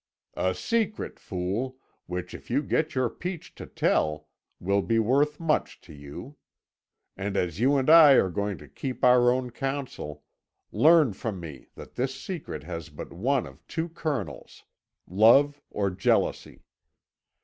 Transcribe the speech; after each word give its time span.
"A 0.33 0.55
secret, 0.55 1.19
fool, 1.19 1.77
which, 2.07 2.33
if 2.33 2.49
you 2.49 2.63
get 2.63 2.95
your 2.95 3.07
peach 3.07 3.53
to 3.53 3.67
tell, 3.67 4.29
will 4.59 4.81
be 4.81 4.97
worth 4.97 5.39
much 5.39 5.79
to 5.81 5.93
you. 5.93 6.37
And 7.15 7.37
as 7.37 7.59
you 7.59 7.77
and 7.77 7.87
I 7.87 8.13
are 8.13 8.31
going 8.31 8.57
to 8.57 8.67
keep 8.67 9.03
our 9.03 9.29
own 9.29 9.51
counsel, 9.51 10.23
learn 10.71 11.13
from 11.13 11.39
me 11.39 11.67
that 11.75 11.93
this 11.93 12.19
secret 12.19 12.63
has 12.63 12.89
but 12.89 13.13
one 13.13 13.45
of 13.45 13.67
two 13.67 13.89
kernels. 13.89 14.63
Love 15.05 15.61
or 15.69 15.91
jealousy. 15.91 16.63